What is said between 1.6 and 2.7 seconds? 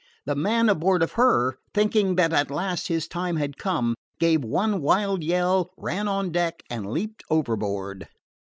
thinking that at